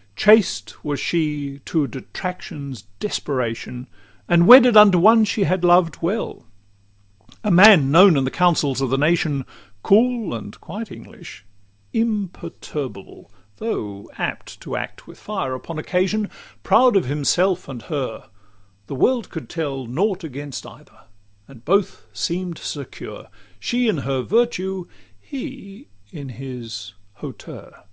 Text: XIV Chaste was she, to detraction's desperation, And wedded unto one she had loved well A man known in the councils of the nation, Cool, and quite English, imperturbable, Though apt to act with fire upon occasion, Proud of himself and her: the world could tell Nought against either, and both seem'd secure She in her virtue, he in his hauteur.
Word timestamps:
XIV 0.00 0.16
Chaste 0.16 0.82
was 0.82 0.98
she, 0.98 1.58
to 1.66 1.86
detraction's 1.86 2.84
desperation, 3.00 3.86
And 4.28 4.46
wedded 4.46 4.74
unto 4.74 4.96
one 4.98 5.26
she 5.26 5.44
had 5.44 5.62
loved 5.62 5.98
well 6.00 6.46
A 7.44 7.50
man 7.50 7.90
known 7.90 8.16
in 8.16 8.24
the 8.24 8.30
councils 8.30 8.80
of 8.80 8.88
the 8.88 8.96
nation, 8.96 9.44
Cool, 9.82 10.32
and 10.34 10.58
quite 10.58 10.90
English, 10.90 11.44
imperturbable, 11.92 13.30
Though 13.58 14.10
apt 14.16 14.58
to 14.62 14.74
act 14.74 15.06
with 15.06 15.18
fire 15.18 15.54
upon 15.54 15.78
occasion, 15.78 16.30
Proud 16.62 16.96
of 16.96 17.04
himself 17.04 17.68
and 17.68 17.82
her: 17.82 18.30
the 18.86 18.94
world 18.94 19.28
could 19.28 19.50
tell 19.50 19.84
Nought 19.86 20.24
against 20.24 20.66
either, 20.66 21.02
and 21.46 21.62
both 21.62 22.06
seem'd 22.14 22.56
secure 22.56 23.28
She 23.58 23.86
in 23.86 23.98
her 23.98 24.22
virtue, 24.22 24.86
he 25.20 25.88
in 26.10 26.30
his 26.30 26.94
hauteur. 27.16 27.84